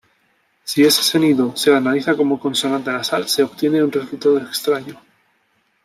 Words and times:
Si 0.63 0.83
ese 0.83 1.03
sonido 1.03 1.55
se 1.55 1.75
analiza 1.75 2.15
como 2.17 2.39
consonante 2.39 2.89
nasal, 2.91 3.29
se 3.29 3.43
obtiene 3.43 3.83
un 3.83 3.91
resultado 3.91 4.39
extraño. 4.39 4.99